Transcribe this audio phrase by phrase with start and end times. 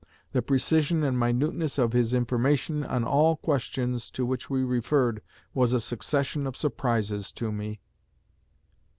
[0.31, 5.21] The precision and minuteness of his information on all questions to which we referred
[5.53, 7.81] was a succession of surprises to me."